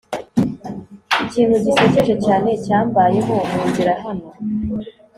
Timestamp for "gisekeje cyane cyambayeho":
1.65-3.33